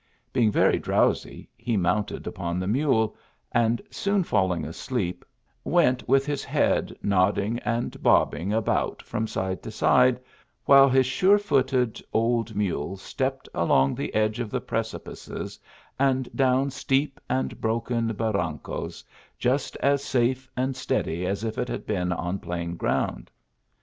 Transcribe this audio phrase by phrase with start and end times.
[0.33, 3.15] Being very drowsy, ne mounted upon the mule,
[3.51, 5.23] and soon" falling asleep,
[5.63, 10.19] went with his head nodding and bobbing about from side to side,
[10.65, 15.59] while his sure footed old mule stepped along the edge of precipices,
[15.99, 19.03] and down steep and broken barrancos
[19.37, 23.29] just as safe and steady as if it had been on plain ground.